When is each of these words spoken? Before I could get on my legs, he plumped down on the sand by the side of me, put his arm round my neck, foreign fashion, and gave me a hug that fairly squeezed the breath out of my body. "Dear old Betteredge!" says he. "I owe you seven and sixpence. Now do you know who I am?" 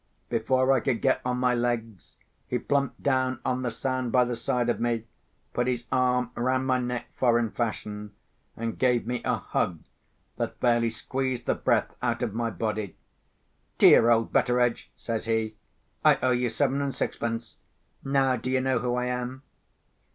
Before 0.29 0.71
I 0.71 0.79
could 0.79 0.99
get 0.99 1.21
on 1.23 1.37
my 1.37 1.53
legs, 1.53 2.15
he 2.47 2.57
plumped 2.57 3.03
down 3.03 3.39
on 3.45 3.61
the 3.61 3.69
sand 3.69 4.11
by 4.11 4.25
the 4.25 4.35
side 4.35 4.67
of 4.67 4.79
me, 4.79 5.03
put 5.53 5.67
his 5.67 5.85
arm 5.91 6.31
round 6.33 6.65
my 6.65 6.79
neck, 6.79 7.05
foreign 7.15 7.51
fashion, 7.51 8.11
and 8.57 8.79
gave 8.79 9.05
me 9.05 9.21
a 9.23 9.35
hug 9.35 9.83
that 10.37 10.59
fairly 10.59 10.89
squeezed 10.89 11.45
the 11.45 11.53
breath 11.53 11.95
out 12.01 12.23
of 12.23 12.33
my 12.33 12.49
body. 12.49 12.95
"Dear 13.77 14.09
old 14.09 14.33
Betteredge!" 14.33 14.91
says 14.95 15.25
he. 15.25 15.53
"I 16.03 16.15
owe 16.23 16.31
you 16.31 16.49
seven 16.49 16.81
and 16.81 16.95
sixpence. 16.95 17.59
Now 18.03 18.37
do 18.37 18.49
you 18.49 18.59
know 18.61 18.79
who 18.79 18.95
I 18.95 19.05
am?" 19.05 19.43